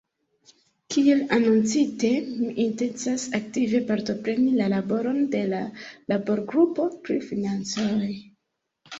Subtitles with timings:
[0.93, 2.07] Kiel anoncite,
[2.37, 5.59] mi intencas aktive partopreni la laboron de la
[6.13, 8.09] laborgrupo pri financoj.